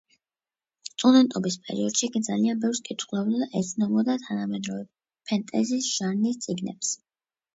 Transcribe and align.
სტუდენტობის 0.91 1.57
პერიოდში 1.65 2.03
იგი 2.07 2.21
ძალიან 2.27 2.63
ბევრს 2.63 2.81
კითხულობდა 2.87 3.41
და 3.43 3.49
ეცნობოდა 3.61 4.15
თანამედროვე 4.23 4.85
ფენტეზის 5.33 5.91
ჟანრის 5.99 6.41
წიგნებს. 6.47 6.95